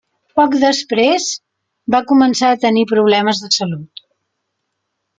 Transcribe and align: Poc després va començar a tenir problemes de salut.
Poc 0.37 0.53
després 0.63 1.27
va 1.97 2.01
començar 2.13 2.51
a 2.55 2.59
tenir 2.67 2.89
problemes 2.95 3.45
de 3.47 3.55
salut. 3.61 4.07